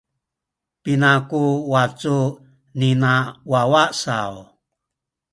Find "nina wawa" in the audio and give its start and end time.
2.79-3.83